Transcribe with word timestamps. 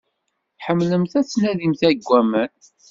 Tḥemmlemt 0.57 1.13
ad 1.19 1.25
tnadimt 1.27 1.83
deg 1.89 2.09
aman. 2.19 2.51